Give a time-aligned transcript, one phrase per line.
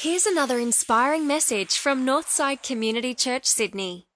[0.00, 4.06] Here's another inspiring message from Northside Community Church, Sydney.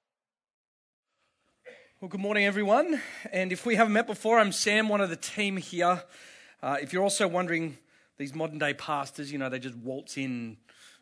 [2.03, 3.01] Well, good morning, everyone.
[3.33, 6.03] And if we haven't met before, I'm Sam, one of the team here.
[6.63, 7.79] Uh, if you're also wondering,
[8.19, 10.59] these modern day pastors, you know, they just waltz in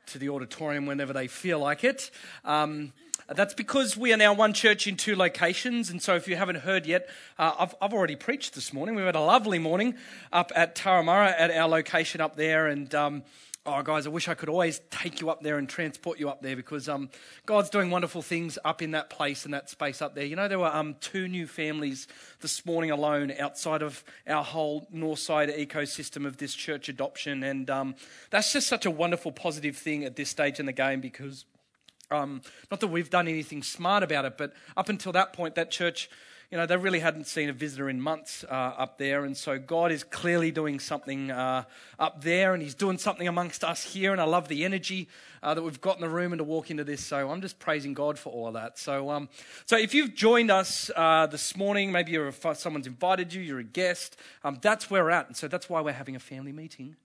[0.06, 2.12] to the auditorium whenever they feel like it.
[2.44, 2.92] Um,
[3.34, 5.90] that's because we are now one church in two locations.
[5.90, 8.94] And so, if you haven't heard yet, uh, I've, I've already preached this morning.
[8.94, 9.96] We've had a lovely morning
[10.32, 12.68] up at Turramurra at our location up there.
[12.68, 13.24] And um,
[13.70, 16.40] Oh, guys, I wish I could always take you up there and transport you up
[16.40, 17.10] there because um,
[17.44, 20.24] God's doing wonderful things up in that place and that space up there.
[20.24, 22.08] You know, there were um, two new families
[22.40, 27.42] this morning alone outside of our whole north side ecosystem of this church adoption.
[27.42, 27.94] And um,
[28.30, 31.44] that's just such a wonderful, positive thing at this stage in the game because
[32.10, 35.70] um, not that we've done anything smart about it, but up until that point, that
[35.70, 36.08] church
[36.50, 39.24] you know, they really hadn't seen a visitor in months uh, up there.
[39.24, 41.64] And so God is clearly doing something uh,
[41.98, 44.12] up there, and He's doing something amongst us here.
[44.12, 45.08] And I love the energy
[45.42, 47.04] uh, that we've got in the room and to walk into this.
[47.04, 48.78] So I'm just praising God for all of that.
[48.78, 49.28] So, um,
[49.66, 53.58] so if you've joined us uh, this morning, maybe you're a, someone's invited you, you're
[53.58, 55.26] a guest, um, that's where we're at.
[55.26, 56.96] And so that's why we're having a family meeting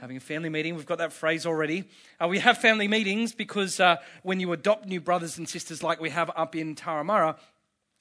[0.00, 0.74] having a family meeting.
[0.74, 1.84] We've got that phrase already.
[2.20, 6.00] Uh, we have family meetings because uh, when you adopt new brothers and sisters like
[6.00, 7.36] we have up in Turramurra,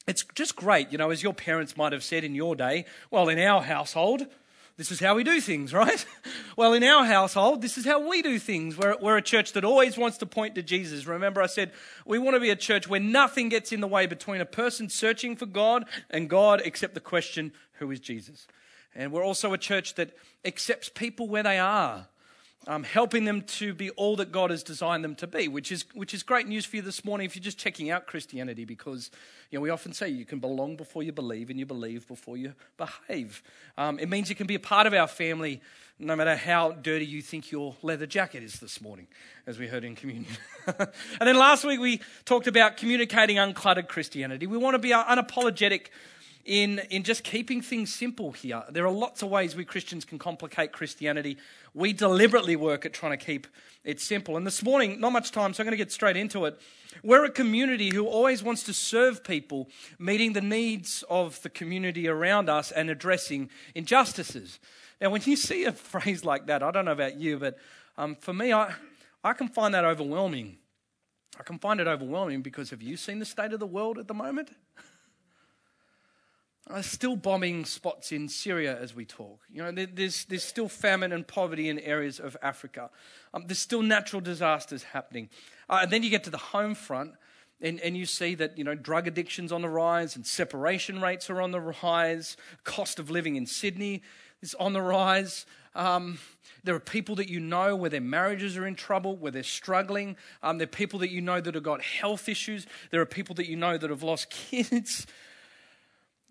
[0.07, 3.29] it's just great, you know, as your parents might have said in your day, well,
[3.29, 4.27] in our household,
[4.75, 6.05] this is how we do things, right?
[6.57, 8.77] Well, in our household, this is how we do things.
[8.77, 11.05] We're, we're a church that always wants to point to Jesus.
[11.05, 11.71] Remember, I said
[12.05, 14.89] we want to be a church where nothing gets in the way between a person
[14.89, 18.47] searching for God and God except the question, who is Jesus?
[18.95, 20.15] And we're also a church that
[20.45, 22.07] accepts people where they are
[22.67, 25.85] um, helping them to be all that God has designed them to be, which is,
[25.93, 29.11] which is great news for you this morning if you're just checking out Christianity because
[29.51, 32.37] you know, we often say you can belong before you believe and you believe before
[32.37, 33.43] you behave.
[33.77, 35.61] Um, it means you can be a part of our family
[35.99, 39.07] no matter how dirty you think your leather jacket is this morning,
[39.45, 40.31] as we heard in communion.
[40.67, 40.87] and
[41.19, 44.47] then last week we talked about communicating uncluttered Christianity.
[44.47, 45.87] We want to be unapologetic
[46.45, 48.63] in, in just keeping things simple here.
[48.69, 51.37] There are lots of ways we Christians can complicate Christianity.
[51.73, 53.47] We deliberately work at trying to keep
[53.83, 54.35] it simple.
[54.35, 56.59] And this morning, not much time, so I'm going to get straight into it.
[57.01, 62.07] We're a community who always wants to serve people, meeting the needs of the community
[62.07, 64.59] around us and addressing injustices.
[64.99, 67.57] Now, when you see a phrase like that, I don't know about you, but
[67.97, 68.73] um, for me, I,
[69.23, 70.57] I can find that overwhelming.
[71.39, 74.07] I can find it overwhelming because have you seen the state of the world at
[74.07, 74.51] the moment?
[76.69, 79.41] There's still bombing spots in Syria as we talk.
[79.51, 82.89] You know, there's, there's still famine and poverty in areas of Africa.
[83.33, 85.29] Um, there's still natural disasters happening.
[85.69, 87.13] Uh, and then you get to the home front,
[87.61, 91.29] and, and you see that you know drug addiction's on the rise, and separation rates
[91.29, 92.37] are on the rise.
[92.63, 94.01] Cost of living in Sydney
[94.41, 95.45] is on the rise.
[95.75, 96.19] Um,
[96.63, 100.15] there are people that you know where their marriages are in trouble, where they're struggling.
[100.41, 102.67] Um, there are people that you know that have got health issues.
[102.91, 105.07] There are people that you know that have lost kids.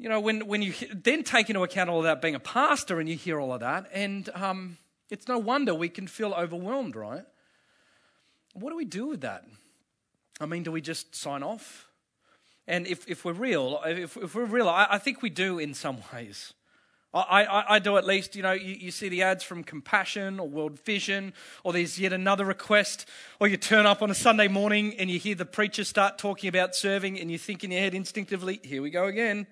[0.03, 2.99] You know, when, when you then take into account all of that being a pastor
[2.99, 4.77] and you hear all of that, and um,
[5.11, 7.23] it's no wonder we can feel overwhelmed, right?
[8.53, 9.45] What do we do with that?
[10.41, 11.87] I mean, do we just sign off?
[12.67, 15.73] And if, if we're real, if, if we're real, I, I, think we do in
[15.73, 16.53] some ways.
[17.15, 20.41] I, I, I do at least, you know, you, you, see the ads from Compassion
[20.41, 23.09] or World Vision, or there's yet another request,
[23.39, 26.49] or you turn up on a Sunday morning and you hear the preacher start talking
[26.49, 29.47] about serving, and you think in your head instinctively, here we go again.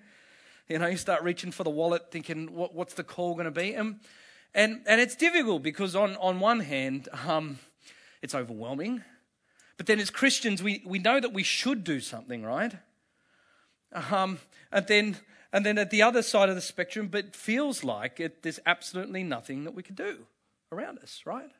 [0.67, 3.51] You know, you start reaching for the wallet, thinking, what, what's the call going to
[3.51, 3.73] be?
[3.73, 3.99] And,
[4.53, 7.59] and, and it's difficult because, on, on one hand, um,
[8.21, 9.03] it's overwhelming.
[9.77, 12.73] But then, as Christians, we, we know that we should do something, right?
[14.11, 14.39] Um,
[14.71, 15.17] and, then,
[15.51, 19.23] and then at the other side of the spectrum, but feels like it, there's absolutely
[19.23, 20.19] nothing that we can do
[20.71, 21.51] around us, right?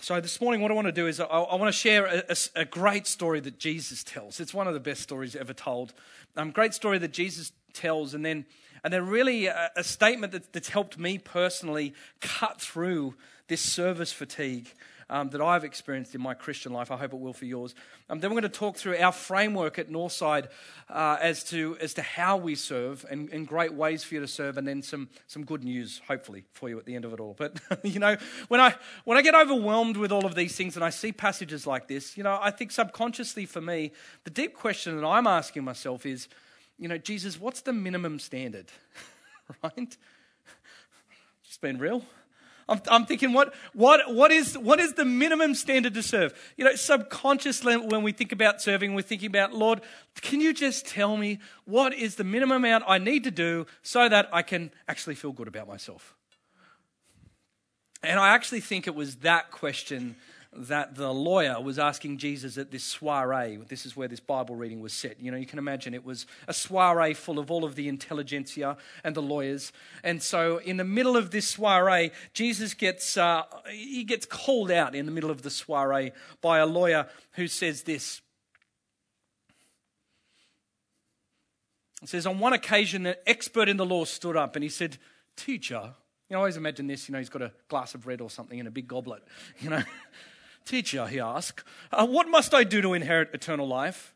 [0.00, 2.22] So, this morning, what I want to do is I, I want to share a,
[2.30, 4.40] a, a, great story that Jesus tells.
[4.40, 5.92] It's one of the best stories ever told.
[6.36, 8.46] Um, great story that Jesus tells, and then,
[8.82, 13.14] and then really a, a statement that, that's helped me personally cut through
[13.48, 14.72] this service fatigue
[15.10, 16.90] um, that I've experienced in my Christian life.
[16.90, 17.74] I hope it will for yours.
[18.08, 20.48] Um, then we're going to talk through our framework at Northside
[20.88, 24.28] uh, as, to, as to how we serve and, and great ways for you to
[24.28, 27.20] serve, and then some, some good news, hopefully, for you at the end of it
[27.20, 27.34] all.
[27.36, 28.16] But, you know,
[28.48, 28.74] when I,
[29.04, 32.16] when I get overwhelmed with all of these things and I see passages like this,
[32.16, 33.92] you know, I think subconsciously for me,
[34.24, 36.28] the deep question that I'm asking myself is,
[36.78, 38.66] you know, Jesus, what's the minimum standard?
[39.62, 39.96] right?
[41.44, 42.04] Just being real.
[42.68, 46.32] I'm, I'm, thinking, what, what, what, is, what is the minimum standard to serve?
[46.56, 49.80] You know, subconsciously, when we think about serving, we're thinking about, Lord,
[50.20, 54.08] can you just tell me what is the minimum amount I need to do so
[54.08, 56.14] that I can actually feel good about myself?
[58.02, 60.16] And I actually think it was that question
[60.56, 63.58] that the lawyer was asking Jesus at this soiree.
[63.68, 65.20] This is where this Bible reading was set.
[65.20, 68.76] You know, you can imagine it was a soiree full of all of the intelligentsia
[69.02, 69.72] and the lawyers.
[70.02, 74.94] And so, in the middle of this soiree, Jesus gets uh, he gets called out
[74.94, 78.20] in the middle of the soiree by a lawyer who says this.
[82.02, 84.98] It says, on one occasion, an expert in the law stood up and he said,
[85.36, 85.94] Teacher,
[86.28, 88.28] you know, I always imagine this, you know, he's got a glass of red or
[88.28, 89.22] something in a big goblet,
[89.60, 89.82] you know.
[90.64, 91.62] Teacher, he asked,
[91.92, 94.14] uh, what must I do to inherit eternal life?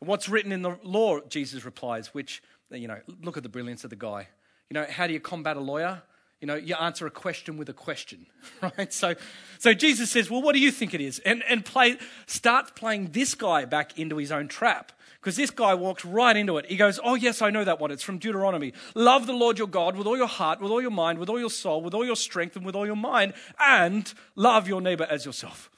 [0.00, 3.90] What's written in the law, Jesus replies, which, you know, look at the brilliance of
[3.90, 4.28] the guy.
[4.70, 6.02] You know, how do you combat a lawyer?
[6.40, 8.26] You know, you answer a question with a question,
[8.62, 8.92] right?
[8.92, 9.14] So,
[9.58, 11.18] so Jesus says, well, what do you think it is?
[11.20, 14.92] And, and play, starts playing this guy back into his own trap.
[15.20, 16.66] Because this guy walks right into it.
[16.66, 17.90] He goes, Oh, yes, I know that one.
[17.90, 18.72] It's from Deuteronomy.
[18.94, 21.40] Love the Lord your God with all your heart, with all your mind, with all
[21.40, 25.06] your soul, with all your strength, and with all your mind, and love your neighbor
[25.10, 25.70] as yourself.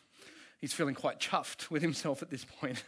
[0.59, 2.85] He's feeling quite chuffed with himself at this point.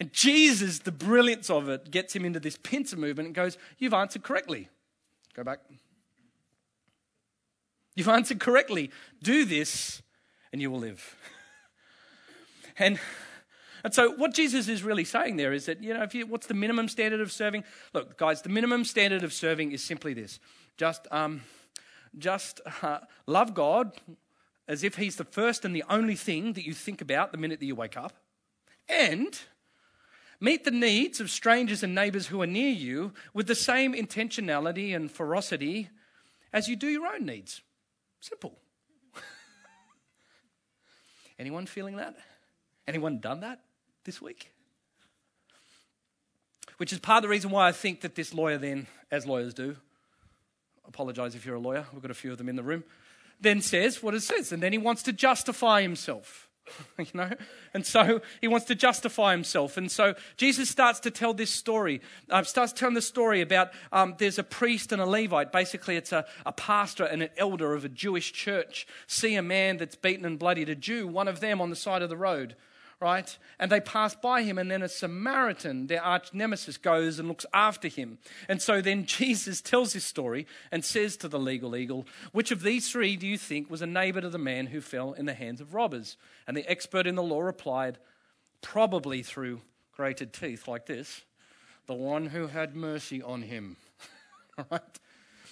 [0.00, 3.92] And Jesus, the brilliance of it, gets him into this pincer movement and goes, You've
[3.92, 4.70] answered correctly.
[5.34, 5.60] Go back.
[7.94, 8.90] You've answered correctly.
[9.22, 10.00] Do this
[10.52, 11.16] and you will live.
[12.78, 12.98] And
[13.82, 16.46] and so, what Jesus is really saying there is that, you know, if you, what's
[16.46, 17.64] the minimum standard of serving?
[17.94, 20.38] Look, guys, the minimum standard of serving is simply this
[20.76, 21.42] just, um,
[22.18, 23.92] just uh, love God
[24.68, 27.60] as if He's the first and the only thing that you think about the minute
[27.60, 28.14] that you wake up,
[28.88, 29.40] and
[30.40, 34.94] meet the needs of strangers and neighbors who are near you with the same intentionality
[34.94, 35.90] and ferocity
[36.52, 37.62] as you do your own needs.
[38.20, 38.58] Simple.
[41.38, 42.16] Anyone feeling that?
[42.86, 43.60] Anyone done that?
[44.10, 44.50] This week.
[46.78, 49.54] Which is part of the reason why I think that this lawyer, then, as lawyers
[49.54, 49.76] do,
[50.84, 52.82] apologize if you're a lawyer, we've got a few of them in the room,
[53.40, 54.50] then says what it says.
[54.50, 56.48] And then he wants to justify himself.
[56.98, 57.30] you know
[57.74, 62.00] and so he wants to justify himself and so jesus starts to tell this story
[62.28, 66.12] uh, starts telling the story about um, there's a priest and a levite basically it's
[66.12, 70.24] a, a pastor and an elder of a jewish church see a man that's beaten
[70.24, 72.54] and bloodied a jew one of them on the side of the road
[73.00, 73.38] right?
[73.58, 77.46] And they pass by him, and then a Samaritan, their arch nemesis, goes and looks
[77.54, 78.18] after him.
[78.48, 82.62] And so then Jesus tells this story and says to the legal eagle, Which of
[82.62, 85.34] these three do you think was a neighbor to the man who fell in the
[85.34, 86.16] hands of robbers?
[86.46, 87.98] And the expert in the law replied,
[88.60, 89.62] Probably through
[89.96, 91.22] grated teeth like this,
[91.86, 93.76] the one who had mercy on him.
[94.70, 94.82] right?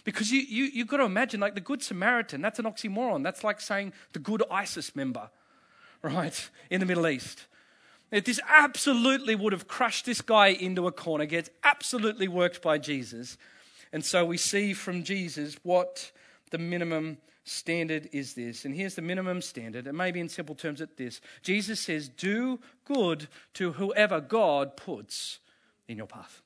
[0.05, 3.23] Because you, you, you've got to imagine, like the Good Samaritan, that's an oxymoron.
[3.23, 5.31] That's like saying the good ISIS member
[6.03, 7.47] right, in the Middle East.
[8.11, 12.79] If This absolutely would have crushed this guy into a corner, gets absolutely worked by
[12.79, 13.37] Jesus.
[13.93, 16.11] And so we see from Jesus what
[16.51, 18.65] the minimum standard is this.
[18.65, 19.87] And here's the minimum standard.
[19.87, 25.39] And maybe in simple terms, at this Jesus says, Do good to whoever God puts
[25.87, 26.43] in your path.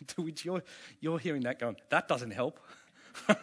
[0.08, 0.62] to which you're,
[1.00, 2.58] you're hearing that going, That doesn't help.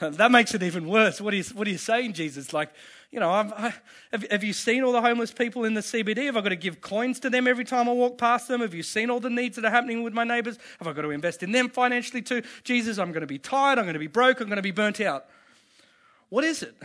[0.12, 1.20] That makes it even worse.
[1.20, 2.52] What are you, what are you saying, Jesus?
[2.52, 2.70] Like,
[3.10, 3.74] you know, I,
[4.12, 6.26] have, have you seen all the homeless people in the CBD?
[6.26, 8.60] Have I got to give coins to them every time I walk past them?
[8.60, 10.58] Have you seen all the needs that are happening with my neighbors?
[10.78, 12.42] Have I got to invest in them financially too?
[12.64, 13.78] Jesus, I'm going to be tired.
[13.78, 14.40] I'm going to be broke.
[14.40, 15.26] I'm going to be burnt out.
[16.28, 16.74] What is it?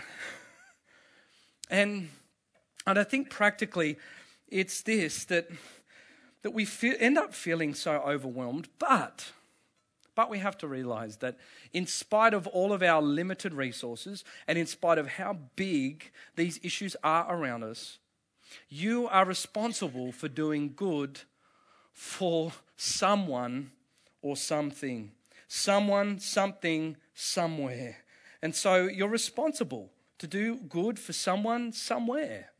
[1.67, 2.09] And,
[2.85, 3.97] and I think practically
[4.49, 5.49] it's this that,
[6.43, 9.31] that we feel, end up feeling so overwhelmed, but
[10.15, 11.37] but we have to realize that
[11.73, 16.59] in spite of all of our limited resources and in spite of how big these
[16.63, 17.99] issues are around us,
[18.69, 21.21] you are responsible for doing good
[21.91, 23.71] for someone
[24.21, 25.11] or something.
[25.47, 27.97] Someone, something, somewhere.
[28.41, 32.51] And so you're responsible to do good for someone, somewhere.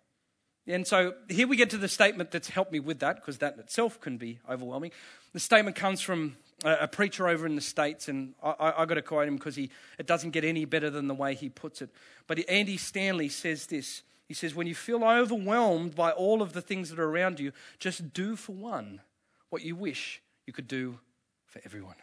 [0.67, 3.53] And so here we get to the statement that's helped me with that, because that
[3.53, 4.91] in itself can be overwhelming.
[5.33, 9.01] The statement comes from a, preacher over in the States, and I, I, got to
[9.01, 11.89] quote him because it doesn't get any better than the way he puts it.
[12.27, 16.61] But Andy Stanley says this He says, When you feel overwhelmed by all of the
[16.61, 19.01] things that are around you, just do for one
[19.49, 20.99] what you wish you could do
[21.45, 21.95] for everyone.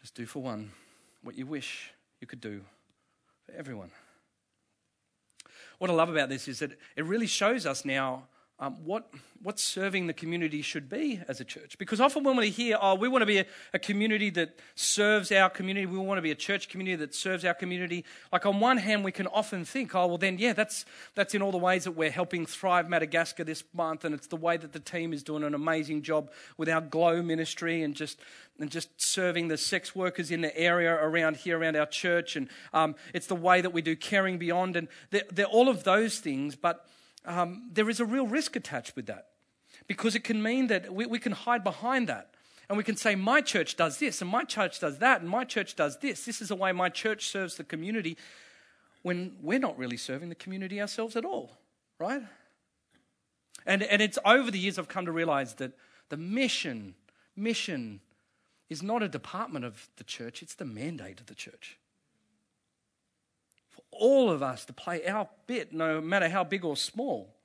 [0.00, 0.70] Just do for one
[1.22, 2.62] what you wish you could do
[3.44, 3.90] for everyone.
[5.78, 8.24] What I love about this is that it really shows us now
[8.60, 9.10] um, what,
[9.42, 11.78] what serving the community should be as a church.
[11.78, 15.32] Because often when we hear, oh, we want to be a, a, community that serves
[15.32, 18.60] our community, we want to be a church community that serves our community, like on
[18.60, 21.58] one hand, we can often think, oh, well, then, yeah, that's, that's in all the
[21.58, 25.14] ways that we're helping Thrive Madagascar this month, and it's the way that the team
[25.14, 28.20] is doing an amazing job with our Glow ministry and just,
[28.58, 32.50] and just serving the sex workers in the area around here, around our church, and
[32.74, 36.18] um, it's the way that we do Caring Beyond, and they're, they're all of those
[36.18, 36.86] things, but
[37.24, 39.28] um, there is a real risk attached with that
[39.86, 42.34] because it can mean that we, we can hide behind that.
[42.68, 45.42] And we can say, my church does this, and my church does that, and my
[45.42, 46.24] church does this.
[46.24, 48.16] This is the way my church serves the community
[49.02, 51.58] when we're not really serving the community ourselves at all,
[51.98, 52.22] right?
[53.66, 55.72] And, and it's over the years I've come to realize that
[56.10, 56.94] the mission,
[57.34, 58.00] mission
[58.68, 61.79] is not a department of the church, it's the mandate of the church
[64.00, 67.36] all of us to play our bit, no matter how big or small.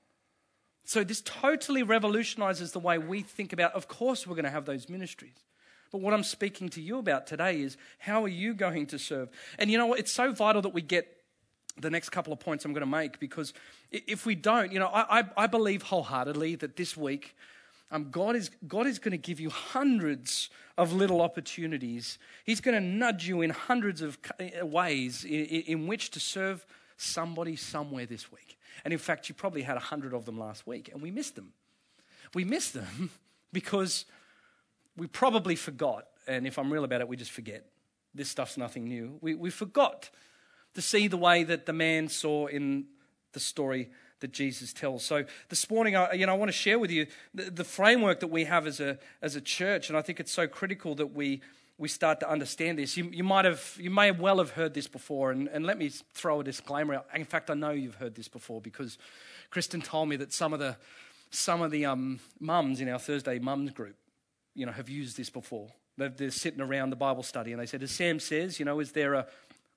[0.85, 4.65] So, this totally revolutionizes the way we think about, of course, we're going to have
[4.65, 5.43] those ministries.
[5.91, 9.29] But what I'm speaking to you about today is how are you going to serve?
[9.59, 9.99] And you know what?
[9.99, 11.07] It's so vital that we get
[11.79, 13.53] the next couple of points I'm going to make because
[13.91, 17.35] if we don't, you know, I, I, I believe wholeheartedly that this week
[17.91, 22.17] um, God, is, God is going to give you hundreds of little opportunities.
[22.43, 26.65] He's going to nudge you in hundreds of uh, ways in, in which to serve
[26.97, 28.57] somebody somewhere this week.
[28.83, 31.35] And in fact, you probably had a hundred of them last week, and we missed
[31.35, 31.53] them.
[32.33, 33.11] We missed them
[33.53, 34.05] because
[34.97, 36.07] we probably forgot.
[36.27, 37.65] And if I'm real about it, we just forget.
[38.13, 39.17] This stuff's nothing new.
[39.21, 40.09] We, we forgot
[40.73, 42.85] to see the way that the man saw in
[43.33, 43.89] the story
[44.19, 45.03] that Jesus tells.
[45.03, 48.19] So this morning, I, you know, I want to share with you the, the framework
[48.21, 51.13] that we have as a, as a church, and I think it's so critical that
[51.13, 51.41] we,
[51.77, 52.95] we start to understand this.
[52.95, 55.89] You, you might have, you may well have heard this before, and, and let me
[55.89, 57.07] throw a disclaimer out.
[57.13, 58.97] In fact, I know you've heard this before because
[59.49, 60.77] Kristen told me that some of the,
[61.31, 63.95] some of the um, mums in our Thursday mums group,
[64.53, 65.67] you know, have used this before.
[65.97, 68.79] They're, they're sitting around the Bible study, and they said, as Sam says, you know,
[68.79, 69.27] is there a,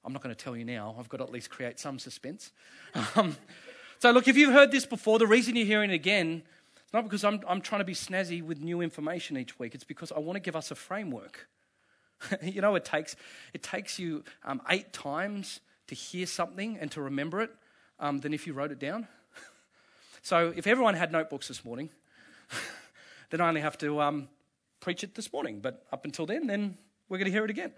[0.04, 0.94] I'm not going to tell you now.
[0.98, 2.52] I've got to at least create some suspense.
[3.14, 3.36] Um,
[4.00, 6.42] so, look, if you've heard this before, the reason you're hearing it again,
[6.76, 9.74] it's not because I'm, I'm trying to be snazzy with new information each week.
[9.74, 11.48] It's because I want to give us a framework.
[12.42, 13.16] you know, it takes,
[13.52, 17.50] it takes you um, eight times to hear something and to remember it
[17.98, 19.08] um, than if you wrote it down.
[20.22, 21.90] so, if everyone had notebooks this morning,
[23.30, 24.28] then I only have to um,
[24.78, 25.58] preach it this morning.
[25.58, 26.78] But up until then, then
[27.08, 27.72] we're going to hear it again.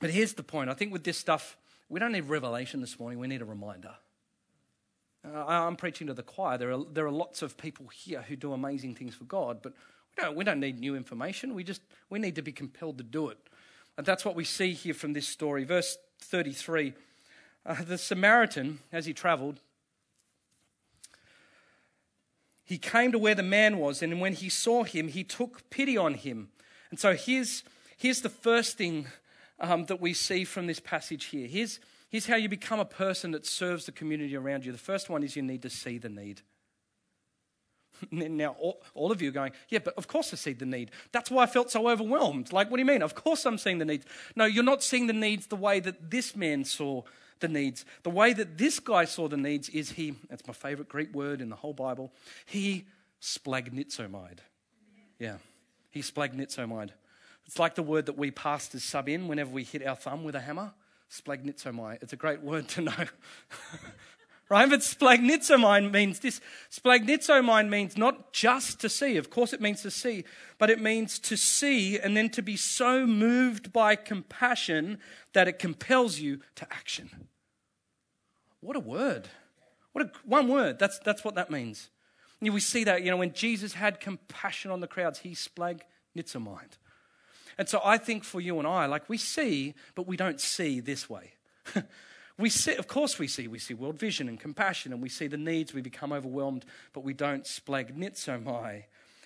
[0.00, 1.56] but here's the point I think with this stuff,
[1.90, 3.94] we don't need revelation this morning, we need a reminder.
[5.22, 6.56] Uh, I'm preaching to the choir.
[6.56, 9.74] There are, there are lots of people here who do amazing things for God, but
[10.16, 11.54] we don't, we don't need new information.
[11.54, 13.38] We just we need to be compelled to do it.
[13.98, 15.64] And that's what we see here from this story.
[15.64, 16.94] Verse 33
[17.66, 19.60] uh, The Samaritan, as he traveled,
[22.64, 25.96] he came to where the man was, and when he saw him, he took pity
[25.96, 26.50] on him.
[26.90, 27.64] And so here's,
[27.96, 29.08] here's the first thing
[29.60, 31.46] um, that we see from this passage here.
[31.46, 34.72] Here's, here's how you become a person that serves the community around you.
[34.72, 36.42] The first one is you need to see the need.
[38.10, 38.56] Now,
[38.94, 40.90] all, of you are going, yeah, but of course I see the need.
[41.12, 42.50] That's why I felt so overwhelmed.
[42.50, 43.02] Like, what do you mean?
[43.02, 44.06] Of course I'm seeing the needs.
[44.34, 47.02] No, you're not seeing the needs the way that this man saw
[47.40, 47.84] the needs.
[48.02, 51.40] The way that this guy saw the needs is he, that's my favorite Greek word
[51.40, 52.12] in the whole Bible,
[52.46, 52.86] he
[53.20, 54.38] splagnitsomide.
[55.18, 55.36] Yeah,
[55.90, 56.90] he splagnitsomide.
[57.50, 60.36] It's like the word that we pastors sub in whenever we hit our thumb with
[60.36, 60.70] a hammer.
[61.10, 62.00] Splagnitsomai.
[62.00, 62.92] It's a great word to know.
[64.48, 64.70] right?
[64.70, 66.40] But splagnitsomai means this.
[66.70, 69.16] Splagnitsomai means not just to see.
[69.16, 70.22] Of course, it means to see,
[70.58, 75.00] but it means to see and then to be so moved by compassion
[75.32, 77.10] that it compels you to action.
[78.60, 79.28] What a word.
[79.90, 80.78] What a, one word.
[80.78, 81.90] That's, that's what that means.
[82.40, 86.60] We see that, you know, when Jesus had compassion on the crowds, he splagnitsomai.
[87.60, 90.80] And so I think for you and I, like we see, but we don't see
[90.80, 91.34] this way.
[92.38, 93.48] we see, of course, we see.
[93.48, 95.74] We see world vision and compassion, and we see the needs.
[95.74, 96.64] We become overwhelmed,
[96.94, 98.84] but we don't splagnitsomai.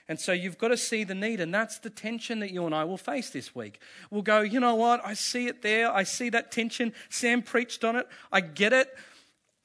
[0.08, 2.74] And so you've got to see the need, and that's the tension that you and
[2.74, 3.78] I will face this week.
[4.10, 5.00] We'll go, you know what?
[5.06, 5.92] I see it there.
[5.92, 6.92] I see that tension.
[7.10, 8.08] Sam preached on it.
[8.32, 8.88] I get it.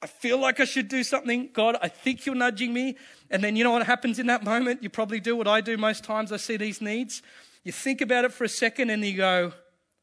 [0.00, 1.50] I feel like I should do something.
[1.52, 2.94] God, I think you're nudging me.
[3.32, 4.80] And then you know what happens in that moment?
[4.80, 6.30] You probably do what I do most times.
[6.30, 7.20] I see these needs.
[7.64, 9.52] You think about it for a second and you go,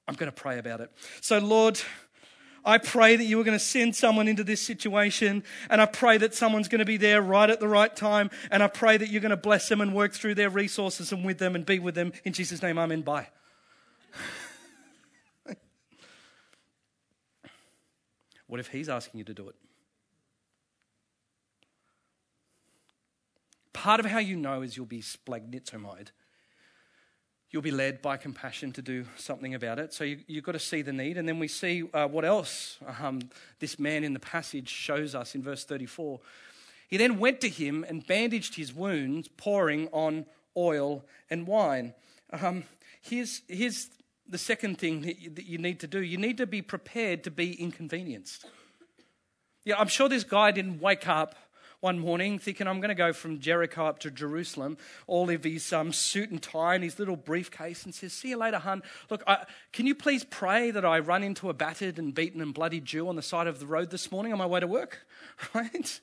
[0.08, 0.92] I'm going to pray about it.
[1.22, 1.80] So, Lord,
[2.64, 6.18] I pray that you are going to send someone into this situation, and I pray
[6.18, 9.10] that someone's going to be there right at the right time, and I pray that
[9.10, 11.80] you're going to bless them and work through their resources and with them and be
[11.80, 12.12] with them.
[12.26, 13.04] In Jesus' name, amen.
[13.04, 13.28] Bye.
[18.48, 19.56] what if he's asking you to do it?
[23.72, 26.10] Part of how you know is you'll be splagnizomai.
[27.50, 29.94] You'll be led by compassion to do something about it.
[29.94, 31.18] So you, have got to see the need.
[31.18, 33.22] And then we see uh, what else um,
[33.60, 36.20] this man in the passage shows us in verse 34.
[36.90, 40.26] He then went to him and bandaged his wounds, pouring on
[40.58, 41.94] oil and wine.
[42.34, 42.64] Um,
[43.02, 43.90] here's, here's
[44.28, 47.54] the second thing that you need to do you need to be prepared to be
[47.54, 48.46] inconvenienced.
[49.64, 51.36] Yeah, I'm sure this guy didn't wake up
[51.80, 55.72] one morning thinking, I'm going to go from Jericho up to Jerusalem, all of his
[55.72, 58.82] um, suit and tie and his little briefcase, and says, See you later, hun.
[59.10, 62.54] Look, I, can you please pray that I run into a battered and beaten and
[62.54, 65.06] bloody Jew on the side of the road this morning on my way to work?
[65.54, 66.00] Right?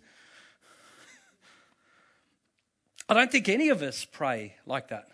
[3.08, 5.08] I don't think any of us pray like that.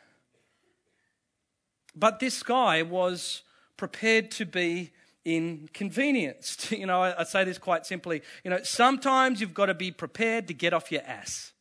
[1.96, 3.42] But this guy was
[3.76, 4.92] prepared to be
[5.24, 6.72] inconvenienced.
[6.80, 8.22] You know, I, say this quite simply.
[8.44, 11.52] You know, sometimes you've got to be prepared to get off your ass.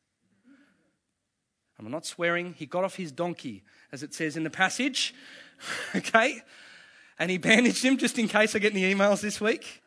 [1.78, 2.54] I'm not swearing.
[2.58, 5.14] He got off his donkey, as it says in the passage.
[5.96, 6.42] okay?
[7.18, 9.82] And he bandaged him just in case I get any emails this week.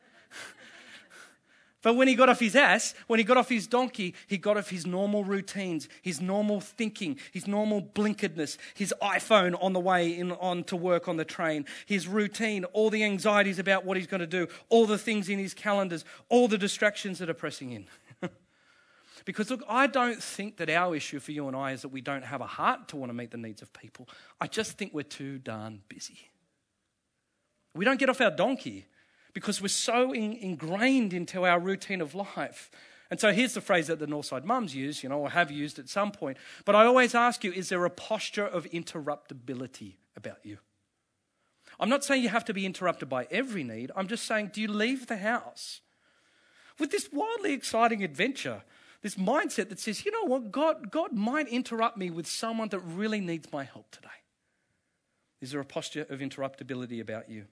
[1.83, 4.57] But when he got off his ass, when he got off his donkey, he got
[4.57, 10.17] off his normal routines, his normal thinking, his normal blinkeredness, his iPhone on the way
[10.17, 14.07] in, on to work on the train, his routine, all the anxieties about what he's
[14.07, 17.73] going to do, all the things in his calendars, all the distractions that are pressing
[17.73, 17.87] in.
[19.25, 22.01] because look, I don't think that our issue for you and I is that we
[22.01, 24.09] don't have a heart to want to meet the needs of people.
[24.41, 26.29] I just think we're too darn busy.
[27.75, 28.87] We don't get off our donkey
[29.35, 32.71] because we're so in, ingrained into our routine of life.
[33.11, 35.79] And so here's the phrase that the Northside mums use, you know, or have used
[35.79, 36.39] at some point.
[36.65, 40.59] But I always ask you, is there a posture of interruptibility about you?
[41.79, 43.91] I'm not saying you have to be interrupted by every need.
[43.97, 45.81] I'm just saying, do you leave the house
[46.79, 48.63] with this wildly exciting adventure,
[49.03, 52.81] this mindset that says, you know what, God, God might interrupt me with someone that
[52.81, 54.09] really needs my help today?
[55.41, 57.47] Is there a posture of interruptibility about you?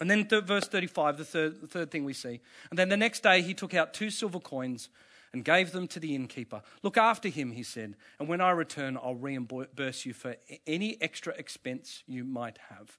[0.00, 2.40] And then th- verse 35, the third, the third thing we see.
[2.70, 4.88] And then the next day he took out two silver coins
[5.32, 6.62] and gave them to the innkeeper.
[6.82, 11.32] Look after him, he said, and when I return, I'll reimburse you for any extra
[11.34, 12.98] expense you might have.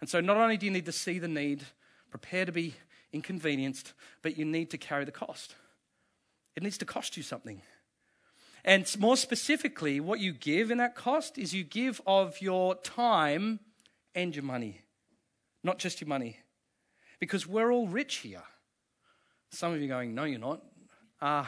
[0.00, 1.64] And so not only do you need to see the need,
[2.10, 2.74] prepare to be
[3.12, 5.54] inconvenienced, but you need to carry the cost.
[6.54, 7.60] It needs to cost you something.
[8.64, 13.60] And more specifically, what you give in that cost is you give of your time
[14.14, 14.80] and your money
[15.62, 16.38] not just your money.
[17.20, 18.42] Because we're all rich here.
[19.50, 20.62] Some of you going, no, you're not.
[21.20, 21.44] Uh,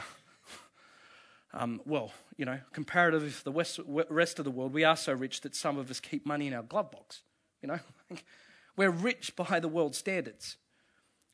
[1.53, 5.13] um, well, you know, comparative to the west, rest of the world, we are so
[5.13, 7.23] rich that some of us keep money in our glove box.
[7.63, 7.79] You know,
[8.77, 10.57] we're rich by the world standards.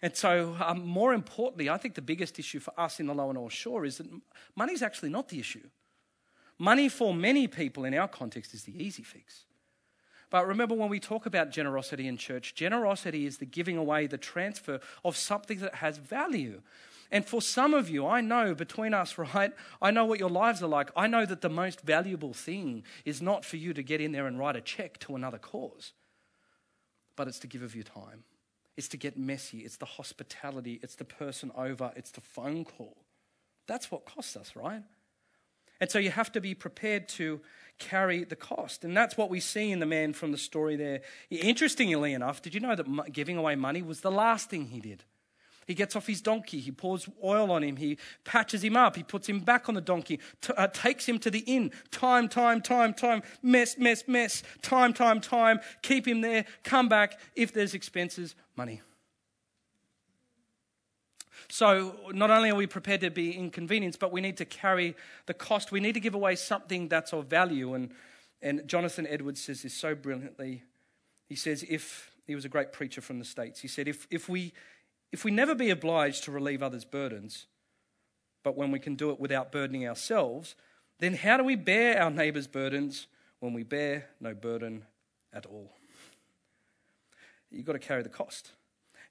[0.03, 3.33] And so, um, more importantly, I think the biggest issue for us in the Lower
[3.33, 4.07] North Shore is that
[4.55, 5.67] money is actually not the issue.
[6.59, 9.45] Money for many people in our context is the easy fix.
[10.35, 14.19] But remember, when we talk about generosity in church, generosity is the giving away, the
[14.19, 16.61] transfer of something that has value.
[17.13, 19.53] And for some of you, I know between us, right?
[19.81, 20.91] I know what your lives are like.
[20.97, 24.27] I know that the most valuable thing is not for you to get in there
[24.27, 25.93] and write a check to another cause,
[27.15, 28.25] but it's to give of your time.
[28.77, 29.59] It's to get messy.
[29.59, 30.81] It's the hospitality.
[30.83, 31.93] It's the person over.
[31.95, 32.97] It's the phone call.
[33.69, 34.83] That's what costs us, right?
[35.81, 37.41] And so you have to be prepared to
[37.79, 38.85] carry the cost.
[38.85, 41.01] And that's what we see in the man from the story there.
[41.31, 45.05] Interestingly enough, did you know that giving away money was the last thing he did?
[45.67, 49.03] He gets off his donkey, he pours oil on him, he patches him up, he
[49.03, 51.73] puts him back on the donkey, t- uh, takes him to the inn.
[51.91, 57.19] Time, time, time, time, mess, mess, mess, time, time, time, keep him there, come back.
[57.35, 58.83] If there's expenses, money.
[61.49, 65.35] So, not only are we prepared to be inconvenienced, but we need to carry the
[65.35, 65.73] cost.
[65.73, 67.75] We need to give away something that's of value.
[67.75, 67.91] And,
[68.43, 70.63] and Jonathan Edwards says this so brilliantly.
[71.29, 74.29] He says, if he was a great preacher from the States, he said, if, if,
[74.29, 74.53] we,
[75.13, 77.47] if we never be obliged to relieve others' burdens,
[78.43, 80.55] but when we can do it without burdening ourselves,
[80.99, 83.07] then how do we bear our neighbour's burdens
[83.41, 84.85] when we bear no burden
[85.33, 85.73] at all?
[87.51, 88.51] You've got to carry the cost.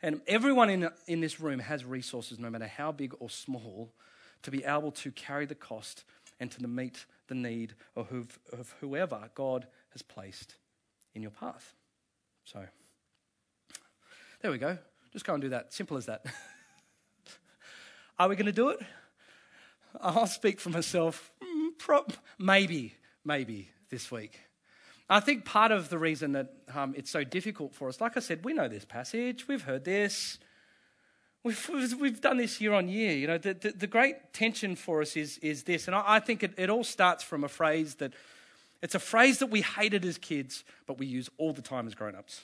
[0.04, 3.94] And everyone in, in this room has resources, no matter how big or small,
[4.42, 6.04] to be able to carry the cost
[6.42, 10.56] and to meet the need of, of whoever God has placed
[11.16, 11.74] in your path.
[12.44, 12.66] So,
[14.42, 14.78] there we go.
[15.14, 15.72] Just go and do that.
[15.72, 16.26] Simple as that.
[18.20, 18.80] Are we going to do it?
[20.02, 21.32] I'll speak for myself.
[21.42, 24.38] Mm, maybe, maybe this week.
[25.10, 28.20] I think part of the reason that um, it's so difficult for us, like I
[28.20, 30.40] said, we know this passage, we've heard this,
[31.44, 33.12] We've, we've done this year on year.
[33.12, 36.20] You know, the, the, the great tension for us is, is this, and I, I
[36.22, 38.14] think it, it all starts from a phrase that
[38.82, 41.96] it's a phrase that we hated as kids, but we use all the time as
[41.96, 42.44] grown ups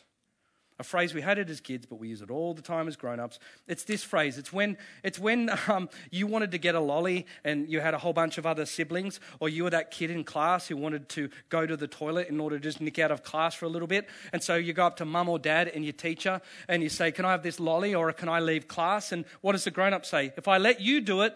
[0.80, 3.38] a phrase we hated as kids, but we use it all the time as grown-ups.
[3.68, 4.38] It's this phrase.
[4.38, 7.98] It's when, it's when um, you wanted to get a lolly and you had a
[7.98, 11.30] whole bunch of other siblings, or you were that kid in class who wanted to
[11.50, 13.88] go to the toilet in order to just nick out of class for a little
[13.88, 14.08] bit.
[14.32, 17.12] And so you go up to mum or dad and your teacher and you say,
[17.12, 19.12] can I have this lolly or can I leave class?
[19.12, 20.32] And what does the grown-up say?
[20.38, 21.36] If I let you do it,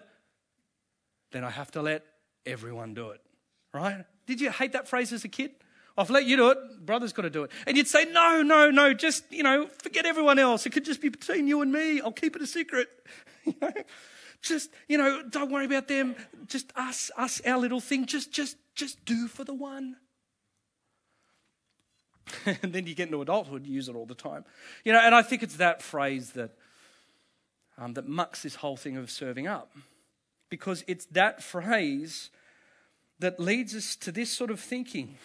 [1.33, 2.05] then I have to let
[2.45, 3.19] everyone do it.
[3.73, 4.05] Right?
[4.25, 5.51] Did you hate that phrase as a kid?
[5.97, 6.57] I've let you do it.
[6.85, 7.51] Brother's got to do it.
[7.67, 10.65] And you'd say, no, no, no, just, you know, forget everyone else.
[10.65, 12.01] It could just be between you and me.
[12.01, 12.87] I'll keep it a secret.
[13.45, 13.71] you know?
[14.41, 16.15] Just, you know, don't worry about them.
[16.47, 18.05] Just us, us, our little thing.
[18.05, 19.97] Just, just, just do for the one.
[22.45, 24.45] and then you get into adulthood, you use it all the time.
[24.83, 26.51] You know, and I think it's that phrase that,
[27.77, 29.73] um, that mucks this whole thing of serving up.
[30.49, 32.29] Because it's that phrase
[33.19, 35.17] that leads us to this sort of thinking.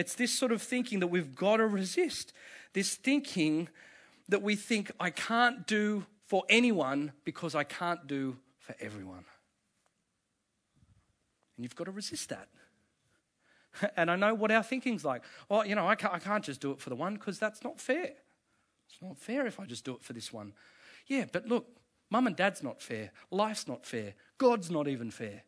[0.00, 2.32] It's this sort of thinking that we've got to resist.
[2.72, 3.68] This thinking
[4.30, 9.26] that we think, I can't do for anyone because I can't do for everyone.
[11.54, 12.48] And you've got to resist that.
[13.96, 15.22] And I know what our thinking's like.
[15.50, 17.62] Well, you know, I can't, I can't just do it for the one because that's
[17.62, 18.14] not fair.
[18.88, 20.54] It's not fair if I just do it for this one.
[21.08, 21.66] Yeah, but look,
[22.08, 23.12] mum and dad's not fair.
[23.30, 24.14] Life's not fair.
[24.38, 25.44] God's not even fair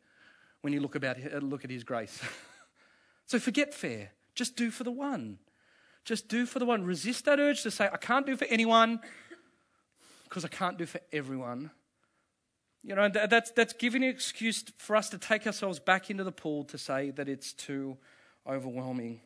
[0.61, 2.21] when you look, about, look at his grace.
[3.27, 4.11] so forget fair.
[4.35, 5.38] Just do for the one.
[6.05, 6.85] Just do for the one.
[6.85, 9.01] Resist that urge to say, I can't do for anyone
[10.25, 11.71] because I can't do for everyone.
[12.83, 16.33] You know, that's, that's giving an excuse for us to take ourselves back into the
[16.33, 17.97] pool to say that it's too
[18.47, 19.21] overwhelming.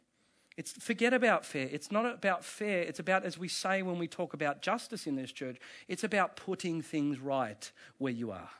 [0.58, 1.68] It's forget about fair.
[1.70, 2.80] It's not about fair.
[2.82, 6.36] It's about, as we say when we talk about justice in this church, it's about
[6.36, 8.50] putting things right where you are.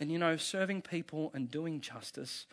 [0.00, 2.46] And you know, serving people and doing justice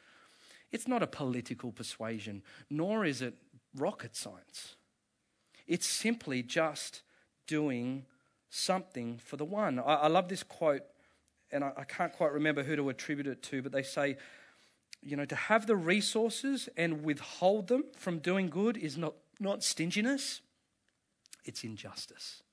[0.71, 3.35] it's not a political persuasion, nor is it
[3.75, 4.75] rocket science.
[5.67, 7.01] It's simply just
[7.47, 8.05] doing
[8.49, 9.79] something for the one.
[9.79, 10.83] I, I love this quote,
[11.51, 14.17] and I, I can't quite remember who to attribute it to, but they say,
[15.01, 19.63] you know, to have the resources and withhold them from doing good is not, not
[19.63, 20.41] stinginess,
[21.45, 22.43] it's injustice.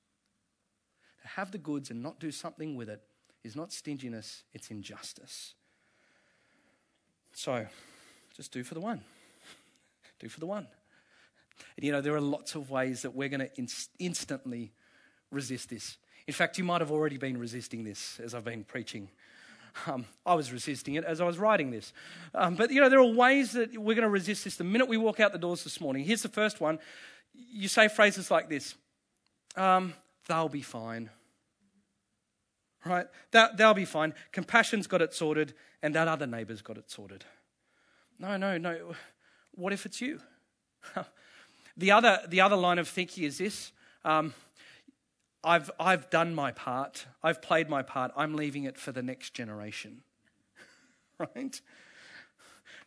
[1.23, 3.03] To have the goods and not do something with it
[3.43, 5.55] is not stinginess, it's injustice.
[7.33, 7.67] So,
[8.37, 9.01] just do for the one.
[10.21, 10.67] do for the one.
[11.77, 14.73] And you know, there are lots of ways that we're going to inst- instantly
[15.31, 15.97] resist this.
[16.27, 19.09] In fact, you might have already been resisting this as I've been preaching.
[19.87, 21.93] Um, I was resisting it as I was writing this.
[22.35, 24.89] Um, but you know, there are ways that we're going to resist this the minute
[24.89, 26.05] we walk out the doors this morning.
[26.05, 26.79] Here's the first one
[27.35, 28.75] you say phrases like this
[29.57, 29.95] um,
[30.27, 31.11] They'll be fine.
[32.85, 33.07] Right?
[33.33, 34.15] That, they'll be fine.
[34.33, 37.25] Compassion's got it sorted, and that other neighbour's got it sorted.
[38.19, 38.95] No, no, no.
[39.53, 40.21] What if it's you?
[41.77, 43.73] the, other, the other line of thinking is this
[44.05, 44.35] um,
[45.43, 49.35] I've, I've done my part, I've played my part, I'm leaving it for the next
[49.35, 50.03] generation.
[51.19, 51.61] right?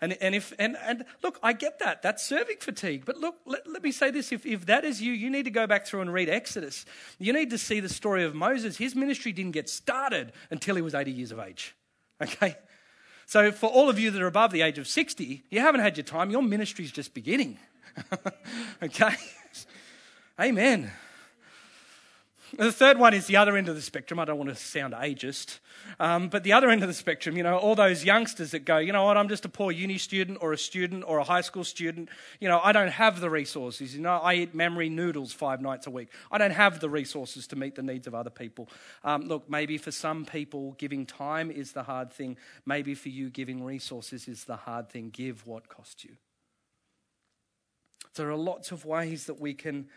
[0.01, 2.01] And, and, if, and, and look, I get that.
[2.01, 3.03] That's serving fatigue.
[3.05, 4.31] But look, let, let me say this.
[4.31, 6.85] If, if that is you, you need to go back through and read Exodus.
[7.17, 8.77] You need to see the story of Moses.
[8.77, 11.75] His ministry didn't get started until he was 80 years of age.
[12.21, 12.55] Okay?
[13.29, 15.97] So, for all of you that are above the age of 60, you haven't had
[15.97, 16.31] your time.
[16.31, 17.59] Your ministry's just beginning.
[18.81, 19.13] okay?
[20.39, 20.89] Amen.
[22.57, 24.19] The third one is the other end of the spectrum.
[24.19, 25.59] I don't want to sound ageist,
[25.99, 28.77] um, but the other end of the spectrum, you know, all those youngsters that go,
[28.77, 31.41] you know what, I'm just a poor uni student or a student or a high
[31.41, 32.09] school student.
[32.39, 33.95] You know, I don't have the resources.
[33.95, 36.09] You know, I eat Mi Goreng noodles five nights a week.
[36.31, 38.67] I don't have the resources to meet the needs of other people.
[39.03, 42.37] Um, look, maybe for some people, giving time is the hard thing.
[42.65, 45.11] Maybe for you, giving resources is the hard thing.
[45.11, 46.15] Give what costs you.
[48.15, 49.87] There are lots of ways that we can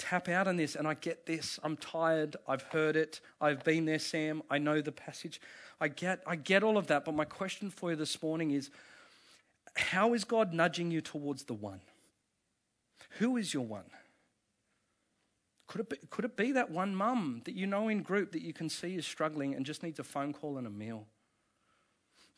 [0.00, 1.60] tap out on this and I get this.
[1.62, 2.34] I'm tired.
[2.48, 3.20] I've heard it.
[3.40, 4.42] I've been there, Sam.
[4.50, 5.40] I know the passage.
[5.80, 8.70] I get I get all of that, but my question for you this morning is
[9.76, 11.80] how is God nudging you towards the one?
[13.18, 13.84] Who is your one?
[15.66, 18.42] Could it, be, could it be that one mum that you know in group that
[18.42, 21.06] you can see is struggling and just needs a phone call and a meal?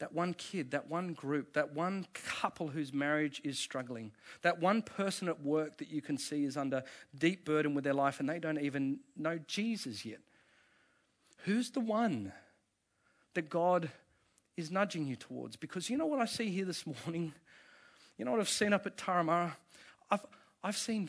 [0.03, 4.11] That one kid, that one group, that one couple whose marriage is struggling,
[4.43, 6.83] that one person at work that you can see is under
[7.17, 10.19] deep burden with their life and they don't even know Jesus yet.
[11.45, 12.33] Who's the one
[13.35, 13.93] that God
[14.57, 15.55] is nudging you towards?
[15.55, 17.33] Because you know what I see here this morning?
[18.19, 19.55] You know what I've seen up at Turramurra?
[20.11, 20.25] I've,
[20.63, 21.09] I've seen,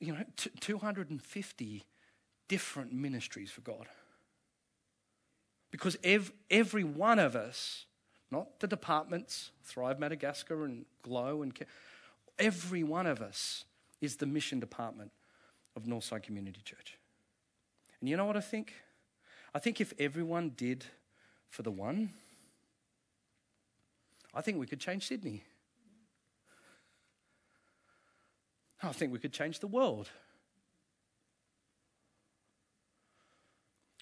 [0.00, 1.84] you know, t- 250
[2.48, 3.86] different ministries for God.
[5.70, 7.86] Because ev- every one of us,
[8.32, 11.56] not the departments, Thrive Madagascar and Glow, and
[12.38, 13.64] every one of us
[14.00, 15.12] is the mission department
[15.76, 16.98] of Northside Community Church.
[18.00, 18.72] And you know what I think?
[19.54, 20.86] I think if everyone did
[21.50, 22.10] for the one,
[24.34, 25.44] I think we could change Sydney.
[28.82, 30.08] I think we could change the world.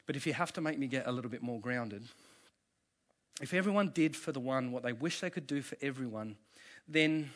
[0.06, 2.04] But if you have to make me get a little bit more grounded,
[3.40, 6.36] if everyone did for the one what they wish they could do for everyone,
[6.88, 7.30] then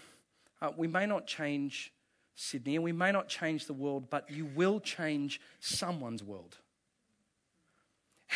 [0.60, 1.92] uh, we may not change
[2.34, 6.56] Sydney and we may not change the world, but you will change someone's world.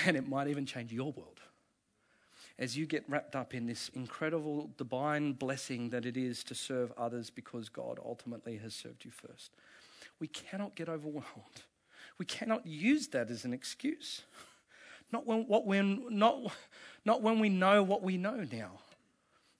[0.06, 1.40] And it might even change your world
[2.58, 6.92] as you get wrapped up in this incredible divine blessing that it is to serve
[6.96, 9.52] others because God ultimately has served you first.
[10.18, 11.62] We cannot get overwhelmed.
[12.18, 14.22] We cannot use that as an excuse.
[15.10, 16.52] Not when, what when, not,
[17.04, 18.72] not when we know what we know now.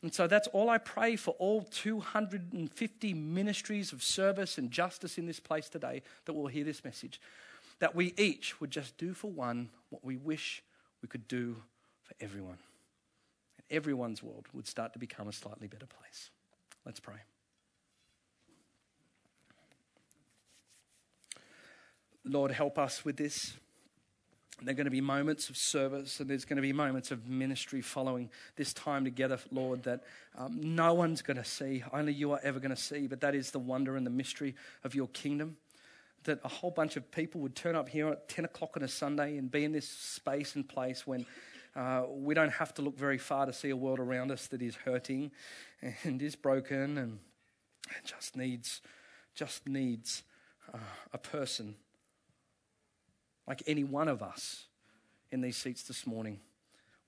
[0.03, 5.27] And so that's all I pray for all 250 ministries of service and justice in
[5.27, 7.21] this place today that will hear this message.
[7.81, 10.63] That we each would just do for one what we wish
[11.03, 11.57] we could do
[12.05, 12.59] for everyone.
[13.57, 16.31] And everyone's world would start to become a slightly better place.
[16.85, 17.17] Let's pray.
[22.25, 23.57] Lord, help us with this.
[24.61, 27.29] There are going to be moments of service and there's going to be moments of
[27.29, 30.03] ministry following this time together, Lord, that
[30.37, 31.85] um, no one's going to see.
[31.93, 33.07] Only you are ever going to see.
[33.07, 35.59] But that is the wonder and the mystery of your kingdom.
[36.25, 38.89] That a whole bunch of people would turn up here at 10 o'clock on a
[38.89, 41.25] Sunday and be in this space and place when
[41.77, 44.61] uh, we don't have to look very far to see a world around us that
[44.61, 45.31] is hurting
[46.03, 47.21] and is broken and
[48.05, 48.81] just needs,
[49.37, 50.25] just needs
[50.75, 50.79] uh,
[51.13, 51.77] a person
[53.49, 54.67] like any one of us
[55.33, 56.39] in these seats this morning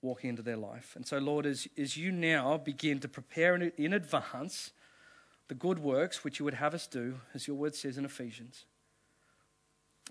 [0.01, 0.93] walking into their life.
[0.95, 4.71] And so, Lord, as, as you now begin to prepare in, in advance
[5.47, 8.65] the good works which you would have us do, as your word says in Ephesians,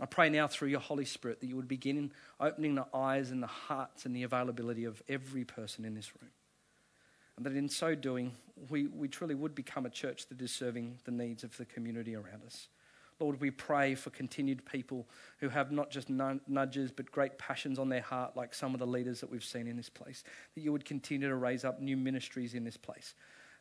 [0.00, 3.42] I pray now through your Holy Spirit that you would begin opening the eyes and
[3.42, 6.30] the hearts and the availability of every person in this room.
[7.36, 8.32] And that in so doing,
[8.68, 12.14] we, we truly would become a church that is serving the needs of the community
[12.14, 12.68] around us.
[13.20, 15.06] Lord, we pray for continued people
[15.38, 18.86] who have not just nudges but great passions on their heart, like some of the
[18.86, 20.24] leaders that we've seen in this place.
[20.54, 23.14] That you would continue to raise up new ministries in this place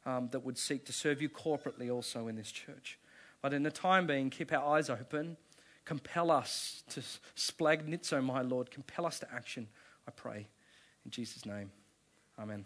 [0.05, 2.97] um, that would seek to serve you corporately also in this church.
[3.41, 5.37] But in the time being, keep our eyes open.
[5.85, 7.01] Compel us to
[7.35, 8.71] splagnitzo, my Lord.
[8.71, 9.67] Compel us to action,
[10.07, 10.47] I pray.
[11.05, 11.71] In Jesus' name,
[12.39, 12.65] amen.